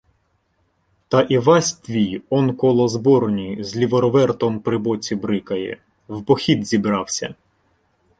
Та 1.07 1.21
Івась 1.21 1.73
твій 1.73 2.21
он 2.29 2.55
коло 2.55 2.87
зборні 2.87 3.57
з 3.63 3.75
ліворвертом 3.75 4.59
при 4.59 4.77
боці 4.77 5.15
брикає— 5.15 5.77
в 6.07 6.23
похід 6.23 6.67
зібрався. 6.67 7.35